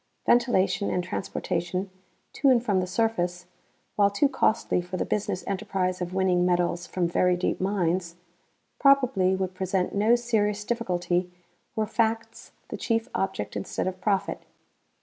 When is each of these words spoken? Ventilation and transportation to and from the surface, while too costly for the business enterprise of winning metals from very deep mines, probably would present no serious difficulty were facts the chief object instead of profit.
Ventilation 0.25 0.89
and 0.89 1.03
transportation 1.03 1.91
to 2.33 2.49
and 2.49 2.65
from 2.65 2.79
the 2.79 2.87
surface, 2.87 3.45
while 3.95 4.09
too 4.09 4.27
costly 4.27 4.81
for 4.81 4.97
the 4.97 5.05
business 5.05 5.43
enterprise 5.45 6.01
of 6.01 6.11
winning 6.11 6.43
metals 6.43 6.87
from 6.87 7.07
very 7.07 7.37
deep 7.37 7.61
mines, 7.61 8.15
probably 8.79 9.35
would 9.35 9.53
present 9.53 9.93
no 9.93 10.15
serious 10.15 10.63
difficulty 10.63 11.31
were 11.75 11.85
facts 11.85 12.51
the 12.69 12.77
chief 12.77 13.09
object 13.13 13.55
instead 13.55 13.85
of 13.85 14.01
profit. 14.01 14.41